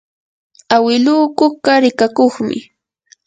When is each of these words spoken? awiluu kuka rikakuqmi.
awiluu 0.75 1.23
kuka 1.37 1.71
rikakuqmi. 1.83 2.57